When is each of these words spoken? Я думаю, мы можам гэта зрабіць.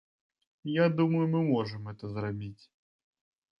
Я 0.75 0.85
думаю, 1.01 1.21
мы 1.35 1.43
можам 1.51 1.81
гэта 1.91 2.03
зрабіць. 2.17 2.63